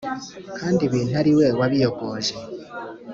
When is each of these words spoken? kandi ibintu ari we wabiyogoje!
kandi 0.59 0.81
ibintu 0.89 1.13
ari 1.21 1.31
we 1.37 1.47
wabiyogoje! 1.59 2.33